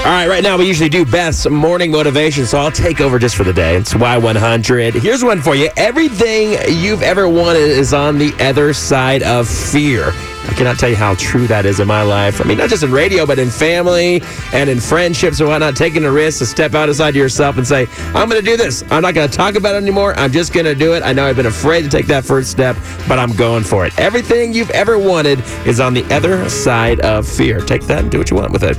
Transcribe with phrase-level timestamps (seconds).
[0.00, 3.36] All right, right now we usually do Beth's morning motivation, so I'll take over just
[3.36, 3.76] for the day.
[3.76, 4.94] It's Y100.
[4.94, 5.68] Here's one for you.
[5.76, 10.12] Everything you've ever wanted is on the other side of fear.
[10.48, 12.40] I cannot tell you how true that is in my life.
[12.40, 14.22] I mean, not just in radio, but in family
[14.54, 15.76] and in friendships and whatnot.
[15.76, 18.82] Taking a risk to step outside yourself and say, I'm going to do this.
[18.90, 20.14] I'm not going to talk about it anymore.
[20.14, 21.02] I'm just going to do it.
[21.02, 22.74] I know I've been afraid to take that first step,
[23.06, 23.96] but I'm going for it.
[23.98, 27.60] Everything you've ever wanted is on the other side of fear.
[27.60, 28.78] Take that and do what you want with it.